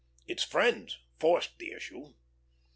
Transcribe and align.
Its 0.25 0.41
friends 0.41 0.97
forced 1.19 1.59
the 1.59 1.71
issue. 1.73 2.15